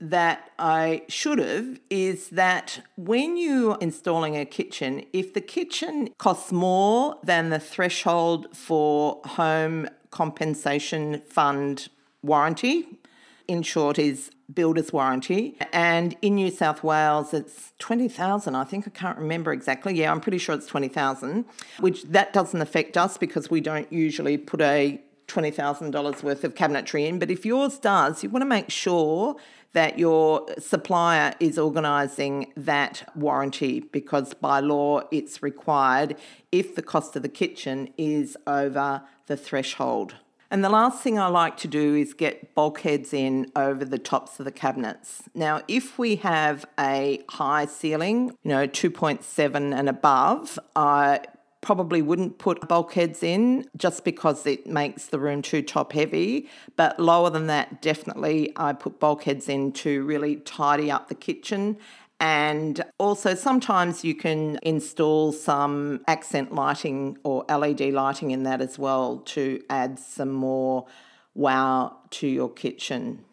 that 0.03 0.51
I 0.59 1.05
should 1.09 1.39
have 1.39 1.79
is 1.89 2.31
that 2.31 2.81
when 2.97 3.37
you're 3.37 3.79
installing 3.81 4.37
a 4.37 4.45
kitchen, 4.45 5.05
if 5.13 5.33
the 5.33 5.41
kitchen 5.41 6.11
costs 6.19 6.51
more 6.51 7.19
than 7.23 7.51
the 7.51 7.61
threshold 7.61 8.49
for 8.55 9.21
home 9.25 9.89
compensation 10.11 11.21
fund 11.21 11.89
warranty, 12.21 12.99
in 13.47 13.63
short, 13.63 13.97
is 13.99 14.31
builder's 14.53 14.93
warranty. 14.93 15.57
And 15.73 16.17
in 16.21 16.35
New 16.35 16.51
South 16.51 16.83
Wales, 16.83 17.33
it's 17.33 17.73
20,000. 17.79 18.57
I 18.57 18.65
think 18.65 18.89
I 18.89 18.91
can't 18.91 19.19
remember 19.19 19.53
exactly. 19.53 19.95
Yeah, 19.95 20.11
I'm 20.11 20.21
pretty 20.21 20.39
sure 20.39 20.55
it's 20.55 20.67
20,000, 20.67 21.45
which 21.79 22.03
that 22.05 22.33
doesn't 22.33 22.61
affect 22.61 22.97
us 22.97 23.17
because 23.17 23.51
we 23.51 23.61
don't 23.61 23.91
usually 23.93 24.37
put 24.37 24.61
a 24.61 25.01
$20,000 25.33 26.23
worth 26.23 26.45
of 26.45 26.55
cabinetry 26.55 27.07
in. 27.07 27.19
But 27.19 27.31
if 27.31 27.47
yours 27.47 27.79
does, 27.79 28.23
you 28.23 28.31
want 28.31 28.43
to 28.43 28.47
make 28.47 28.71
sure 28.71 29.37
that 29.73 29.99
your 29.99 30.47
supplier 30.59 31.35
is 31.41 31.59
organising 31.59 32.53
that 32.57 33.11
warranty 33.17 33.81
because 33.81 34.35
by 34.35 34.61
law 34.61 35.01
it's 35.11 35.43
required 35.43 36.17
if 36.51 36.75
the 36.75 36.83
cost 36.83 37.17
of 37.17 37.23
the 37.23 37.29
kitchen 37.29 37.89
is 37.97 38.37
over 38.47 39.03
the 39.27 39.37
threshold. 39.37 40.17
And 40.51 40.63
the 40.63 40.69
last 40.69 41.03
thing 41.03 41.19
I 41.19 41.29
like 41.29 41.57
to 41.59 41.69
do 41.69 41.95
is 41.95 42.13
get 42.13 42.55
bulkheads 42.55 43.15
in 43.15 43.51
over 43.57 43.87
the 43.87 43.99
tops 43.99 44.39
of 44.39 44.45
the 44.45 44.53
cabinets. 44.53 45.23
Now, 45.35 45.63
if 45.67 45.99
we 45.99 46.17
have 46.17 46.67
a 46.79 47.25
high 47.31 47.65
ceiling, 47.65 48.37
you 48.43 48.51
know, 48.51 48.67
2.7 48.67 49.75
and 49.75 49.89
above, 49.89 50.59
I 50.77 51.21
probably 51.63 52.03
wouldn't 52.03 52.39
put 52.39 52.69
bulkheads 52.69 53.23
in 53.23 53.65
just 53.77 54.05
because 54.05 54.47
it 54.47 54.67
makes 54.67 55.07
the 55.07 55.19
room 55.19 55.41
too 55.41 55.63
top 55.63 55.93
heavy. 55.93 56.49
But 56.77 57.01
lower 57.01 57.31
than 57.31 57.47
that, 57.47 57.81
definitely 57.81 58.53
I 58.57 58.75
put 58.75 59.01
bulkheads 59.01 59.49
in 59.49 59.73
to 59.73 60.05
really 60.05 60.37
tidy 60.37 60.91
up 60.91 61.09
the 61.09 61.15
kitchen. 61.15 61.79
And 62.21 62.85
also, 62.99 63.35
sometimes 63.35 64.05
you 64.05 64.15
can 64.15 64.59
install 64.63 65.33
some 65.33 66.03
accent 66.07 66.55
lighting 66.55 67.19
or 67.25 67.45
LED 67.49 67.81
lighting 67.93 68.31
in 68.31 68.45
that 68.45 68.61
as 68.61 68.79
well 68.79 69.19
to 69.27 69.61
add 69.71 69.99
some 69.99 70.31
more 70.31 70.87
wow 71.35 71.97
to 72.11 72.29
your 72.29 72.49
kitchen. 72.51 73.25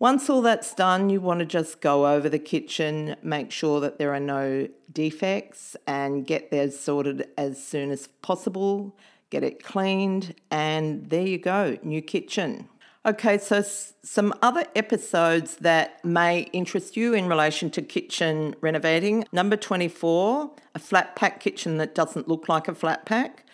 Once 0.00 0.30
all 0.30 0.42
that's 0.42 0.74
done, 0.74 1.10
you 1.10 1.20
want 1.20 1.40
to 1.40 1.46
just 1.46 1.80
go 1.80 2.06
over 2.06 2.28
the 2.28 2.38
kitchen, 2.38 3.16
make 3.22 3.50
sure 3.50 3.80
that 3.80 3.98
there 3.98 4.14
are 4.14 4.20
no 4.20 4.68
defects, 4.92 5.76
and 5.88 6.24
get 6.24 6.52
those 6.52 6.78
sorted 6.78 7.28
as 7.36 7.62
soon 7.64 7.90
as 7.90 8.06
possible. 8.22 8.96
Get 9.30 9.42
it 9.42 9.62
cleaned, 9.62 10.36
and 10.52 11.10
there 11.10 11.26
you 11.26 11.38
go, 11.38 11.76
new 11.82 12.00
kitchen. 12.00 12.68
Okay, 13.04 13.38
so 13.38 13.56
s- 13.56 13.94
some 14.04 14.32
other 14.40 14.66
episodes 14.76 15.56
that 15.56 16.04
may 16.04 16.42
interest 16.52 16.96
you 16.96 17.12
in 17.12 17.26
relation 17.28 17.68
to 17.70 17.82
kitchen 17.82 18.54
renovating. 18.60 19.24
Number 19.32 19.56
24, 19.56 20.50
a 20.76 20.78
flat 20.78 21.16
pack 21.16 21.40
kitchen 21.40 21.78
that 21.78 21.94
doesn't 21.94 22.28
look 22.28 22.48
like 22.48 22.68
a 22.68 22.74
flat 22.74 23.04
pack. 23.04 23.44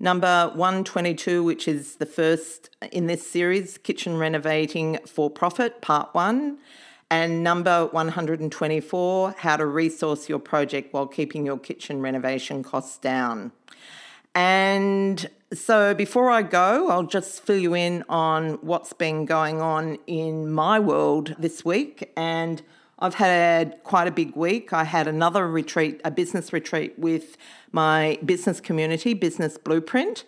Number 0.00 0.52
122, 0.54 1.42
which 1.42 1.66
is 1.66 1.96
the 1.96 2.06
first 2.06 2.70
in 2.92 3.08
this 3.08 3.28
series, 3.28 3.78
Kitchen 3.78 4.16
Renovating 4.16 4.98
for 5.06 5.28
Profit, 5.28 5.80
Part 5.80 6.14
1. 6.14 6.58
And 7.10 7.42
number 7.42 7.86
124, 7.86 9.34
How 9.38 9.56
to 9.56 9.66
Resource 9.66 10.28
Your 10.28 10.38
Project 10.38 10.92
While 10.92 11.06
Keeping 11.06 11.44
Your 11.44 11.58
Kitchen 11.58 12.00
Renovation 12.00 12.62
Costs 12.62 12.98
Down. 12.98 13.50
And 14.36 15.28
so 15.52 15.94
before 15.94 16.30
I 16.30 16.42
go, 16.42 16.90
I'll 16.90 17.02
just 17.02 17.42
fill 17.42 17.58
you 17.58 17.74
in 17.74 18.04
on 18.08 18.58
what's 18.60 18.92
been 18.92 19.24
going 19.24 19.60
on 19.60 19.98
in 20.06 20.52
my 20.52 20.78
world 20.78 21.34
this 21.40 21.64
week. 21.64 22.12
And 22.16 22.62
I've 22.98 23.14
had 23.14 23.82
quite 23.84 24.08
a 24.08 24.10
big 24.10 24.34
week. 24.34 24.72
I 24.72 24.84
had 24.84 25.06
another 25.06 25.48
retreat, 25.48 26.00
a 26.04 26.10
business 26.10 26.52
retreat 26.52 26.98
with 26.98 27.36
my 27.70 28.18
business 28.24 28.60
community, 28.60 29.14
Business 29.14 29.56
Blueprint. 29.56 30.24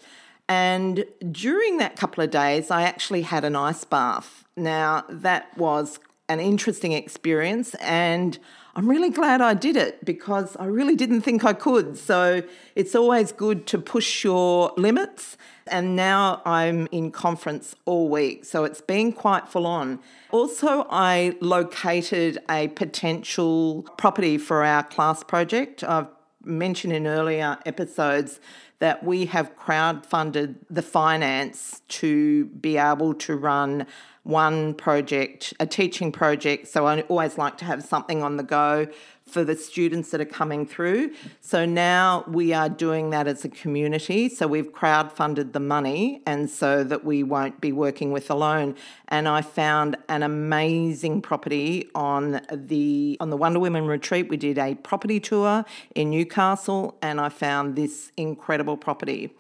And 0.49 1.05
during 1.31 1.79
that 1.79 1.97
couple 1.97 2.23
of 2.25 2.31
days, 2.31 2.71
I 2.71 2.83
actually 2.83 3.23
had 3.23 3.45
an 3.45 3.57
ice 3.57 3.85
bath. 3.85 4.45
Now, 4.57 5.05
that 5.09 5.57
was 5.57 6.01
an 6.29 6.41
interesting 6.41 6.93
experience, 6.93 7.75
and 7.77 8.39
I'm 8.77 8.89
really 8.89 9.11
glad 9.11 9.41
I 9.41 9.55
did 9.55 9.77
it 9.77 10.05
because 10.05 10.57
I 10.57 10.67
really 10.67 10.95
didn't 10.95 11.23
think 11.23 11.45
I 11.45 11.53
could. 11.53 11.99
So 11.99 12.43
it's 12.77 12.95
always 12.95 13.33
good 13.33 13.67
to 13.69 13.79
push 13.79 14.23
your 14.23 14.73
limits. 14.77 15.37
And 15.67 15.97
now 15.97 16.43
I'm 16.45 16.89
in 16.91 17.11
conference 17.11 17.77
all 17.85 18.09
week, 18.09 18.45
so 18.45 18.65
it's 18.65 18.81
been 18.81 19.13
quite 19.13 19.49
full 19.49 19.67
on. 19.67 20.01
Also, 20.33 20.87
I 20.91 21.37
located 21.41 22.39
a 22.49 22.69
potential 22.69 23.83
property 23.97 24.37
for 24.37 24.65
our 24.65 24.83
class 24.83 25.23
project. 25.23 25.85
I've 25.85 26.09
mentioned 26.45 26.93
in 26.93 27.07
earlier 27.07 27.59
episodes 27.67 28.41
that 28.81 29.05
we 29.05 29.27
have 29.27 29.57
crowdfunded 29.57 30.57
the 30.69 30.83
finance 30.83 31.83
to 31.87 32.47
be 32.47 32.77
able 32.77 33.15
to 33.15 33.37
run 33.37 33.87
one 34.23 34.75
project, 34.75 35.55
a 35.61 35.67
teaching 35.67 36.13
project. 36.13 36.69
So 36.69 36.87
I 36.87 37.01
always 37.03 37.39
like 37.39 37.57
to 37.59 37.65
have 37.65 37.83
something 37.83 38.23
on 38.23 38.37
the 38.37 38.43
go 38.43 38.87
for 39.31 39.45
the 39.45 39.57
students 39.57 40.11
that 40.11 40.21
are 40.21 40.27
coming 40.27 40.67
through. 40.67 41.13
So 41.41 41.65
now 41.65 42.25
we 42.27 42.53
are 42.53 42.69
doing 42.69 43.11
that 43.11 43.27
as 43.27 43.45
a 43.45 43.49
community. 43.49 44.29
So 44.29 44.47
we've 44.47 44.73
crowdfunded 44.73 45.53
the 45.53 45.61
money 45.61 46.23
and 46.27 46.51
so 46.51 46.85
that 46.85 47.05
we 47.05 47.23
won't 47.23 47.61
be 47.61 47.73
working 47.73 48.13
with 48.13 48.31
alone. 48.31 48.75
And 49.09 49.29
I 49.29 49.43
found 49.43 49.97
an 50.09 50.23
amazing 50.23 51.23
property 51.23 51.89
on 51.95 52.41
the 52.53 53.17
on 53.21 53.31
the 53.31 53.37
Wonder 53.37 53.61
Women 53.61 53.87
retreat. 53.87 54.29
We 54.29 54.37
did 54.37 54.59
a 54.59 54.75
property 54.75 55.21
tour 55.21 55.65
in 55.95 56.11
Newcastle 56.11 56.97
and 57.01 57.21
I 57.21 57.29
found 57.29 57.77
this 57.77 58.13
incredible 58.17 58.77
property. 58.77 59.31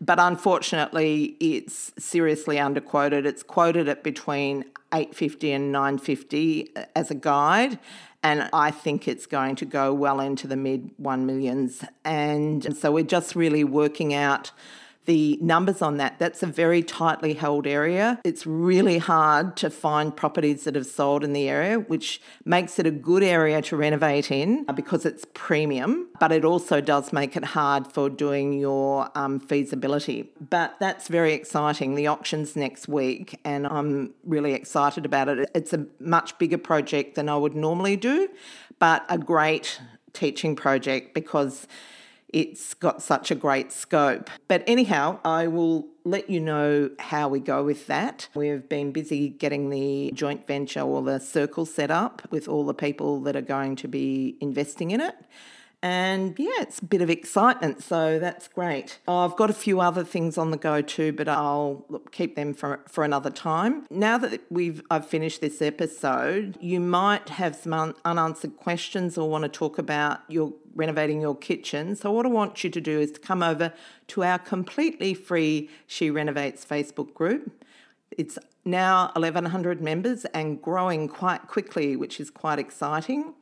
But 0.00 0.18
unfortunately, 0.18 1.36
it's 1.40 1.92
seriously 1.98 2.56
underquoted. 2.56 3.26
It's 3.26 3.42
quoted 3.42 3.86
at 3.88 4.02
between 4.02 4.64
850 4.92 5.52
and 5.52 5.72
950 5.72 6.74
uh, 6.74 6.84
as 6.96 7.10
a 7.10 7.14
guide 7.14 7.78
and 8.22 8.48
I 8.52 8.70
think 8.70 9.08
it's 9.08 9.26
going 9.26 9.56
to 9.56 9.64
go 9.64 9.94
well 9.94 10.20
into 10.20 10.46
the 10.46 10.56
mid 10.56 10.90
one 10.98 11.26
millions. 11.26 11.84
And 12.04 12.76
so 12.76 12.92
we're 12.92 13.04
just 13.04 13.34
really 13.34 13.64
working 13.64 14.12
out 14.12 14.52
the 15.10 15.36
numbers 15.42 15.82
on 15.82 15.96
that. 15.96 16.20
That's 16.20 16.40
a 16.40 16.46
very 16.46 16.84
tightly 16.84 17.34
held 17.34 17.66
area. 17.66 18.20
It's 18.22 18.46
really 18.46 18.98
hard 18.98 19.56
to 19.56 19.68
find 19.68 20.14
properties 20.14 20.62
that 20.62 20.76
have 20.76 20.86
sold 20.86 21.24
in 21.24 21.32
the 21.32 21.48
area, 21.48 21.80
which 21.80 22.22
makes 22.44 22.78
it 22.78 22.86
a 22.86 22.92
good 22.92 23.24
area 23.24 23.60
to 23.62 23.76
renovate 23.76 24.30
in 24.30 24.64
because 24.66 25.04
it's 25.04 25.26
premium, 25.34 26.06
but 26.20 26.30
it 26.30 26.44
also 26.44 26.80
does 26.80 27.12
make 27.12 27.36
it 27.36 27.44
hard 27.44 27.90
for 27.90 28.08
doing 28.08 28.52
your 28.52 29.10
um, 29.16 29.40
feasibility. 29.40 30.30
But 30.48 30.76
that's 30.78 31.08
very 31.08 31.32
exciting. 31.32 31.96
The 31.96 32.06
auction's 32.06 32.54
next 32.54 32.86
week, 32.86 33.36
and 33.44 33.66
I'm 33.66 34.14
really 34.22 34.52
excited 34.52 35.04
about 35.04 35.26
it. 35.28 35.50
It's 35.56 35.72
a 35.72 35.86
much 35.98 36.38
bigger 36.38 36.58
project 36.58 37.16
than 37.16 37.28
I 37.28 37.36
would 37.36 37.56
normally 37.56 37.96
do, 37.96 38.28
but 38.78 39.04
a 39.08 39.18
great 39.18 39.80
teaching 40.12 40.54
project 40.54 41.14
because 41.14 41.66
it's 42.32 42.74
got 42.74 43.02
such 43.02 43.30
a 43.30 43.34
great 43.34 43.72
scope. 43.72 44.30
But 44.48 44.62
anyhow, 44.66 45.18
I 45.24 45.46
will 45.48 45.88
let 46.04 46.30
you 46.30 46.40
know 46.40 46.90
how 46.98 47.28
we 47.28 47.40
go 47.40 47.62
with 47.64 47.86
that. 47.88 48.28
We've 48.34 48.66
been 48.68 48.92
busy 48.92 49.28
getting 49.28 49.70
the 49.70 50.12
joint 50.14 50.46
venture 50.46 50.80
or 50.80 51.02
the 51.02 51.18
circle 51.18 51.66
set 51.66 51.90
up 51.90 52.26
with 52.30 52.48
all 52.48 52.64
the 52.64 52.74
people 52.74 53.20
that 53.22 53.36
are 53.36 53.42
going 53.42 53.76
to 53.76 53.88
be 53.88 54.36
investing 54.40 54.92
in 54.92 55.00
it. 55.00 55.14
And 55.82 56.38
yeah, 56.38 56.60
it's 56.60 56.80
a 56.80 56.84
bit 56.84 57.00
of 57.00 57.08
excitement, 57.08 57.82
so 57.82 58.18
that's 58.18 58.48
great. 58.48 58.98
I've 59.08 59.34
got 59.36 59.48
a 59.48 59.54
few 59.54 59.80
other 59.80 60.04
things 60.04 60.36
on 60.36 60.50
the 60.50 60.58
go 60.58 60.82
too, 60.82 61.12
but 61.12 61.26
I'll 61.26 61.86
keep 62.10 62.36
them 62.36 62.52
for, 62.52 62.84
for 62.86 63.02
another 63.02 63.30
time. 63.30 63.86
Now 63.90 64.18
that 64.18 64.42
we've 64.50 64.82
I've 64.90 65.06
finished 65.06 65.40
this 65.40 65.62
episode, 65.62 66.58
you 66.60 66.80
might 66.80 67.30
have 67.30 67.56
some 67.56 67.72
un- 67.72 67.94
unanswered 68.04 68.58
questions 68.58 69.16
or 69.16 69.30
want 69.30 69.42
to 69.44 69.48
talk 69.48 69.78
about 69.78 70.20
your 70.28 70.52
renovating 70.74 71.20
your 71.20 71.34
kitchen. 71.34 71.96
So 71.96 72.12
what 72.12 72.26
I 72.26 72.28
want 72.28 72.62
you 72.62 72.68
to 72.70 72.80
do 72.80 73.00
is 73.00 73.10
to 73.12 73.20
come 73.20 73.42
over 73.42 73.72
to 74.08 74.22
our 74.22 74.38
completely 74.38 75.14
free 75.14 75.70
She 75.86 76.10
Renovates 76.10 76.64
Facebook 76.64 77.14
group. 77.14 77.64
It's 78.10 78.38
now 78.66 79.10
1100 79.14 79.80
members 79.80 80.26
and 80.26 80.60
growing 80.60 81.08
quite 81.08 81.48
quickly, 81.48 81.96
which 81.96 82.20
is 82.20 82.28
quite 82.28 82.58
exciting 82.58 83.34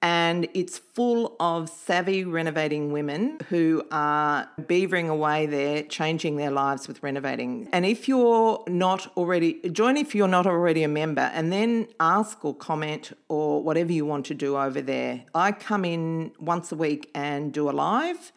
and 0.00 0.48
it's 0.54 0.78
full 0.78 1.34
of 1.40 1.68
savvy 1.68 2.24
renovating 2.24 2.92
women 2.92 3.38
who 3.48 3.82
are 3.90 4.48
beavering 4.60 5.08
away 5.08 5.46
there, 5.46 5.82
changing 5.82 6.36
their 6.36 6.52
lives 6.52 6.86
with 6.86 7.02
renovating. 7.02 7.68
And 7.72 7.84
if 7.84 8.06
you're 8.06 8.62
not 8.68 9.10
already, 9.16 9.60
join 9.70 9.96
if 9.96 10.14
you're 10.14 10.28
not 10.28 10.46
already 10.46 10.84
a 10.84 10.88
member, 10.88 11.30
and 11.34 11.52
then 11.52 11.88
ask 11.98 12.44
or 12.44 12.54
comment 12.54 13.12
or 13.28 13.62
whatever 13.62 13.92
you 13.92 14.06
want 14.06 14.26
to 14.26 14.34
do 14.34 14.56
over 14.56 14.80
there. 14.80 15.24
I 15.34 15.50
come 15.52 15.84
in 15.84 16.32
once 16.38 16.70
a 16.70 16.76
week 16.76 17.10
and 17.14 17.52
do 17.52 17.68
a 17.68 17.72
live, 17.72 18.32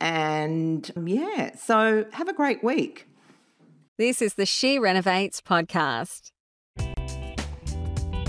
and 0.00 0.90
yeah, 1.04 1.54
so 1.54 2.06
have 2.12 2.28
a 2.28 2.34
great 2.34 2.64
week. 2.64 3.06
This 3.96 4.20
is 4.20 4.34
the 4.34 4.46
She 4.46 4.80
Renovates 4.80 5.40
podcast. 5.40 6.32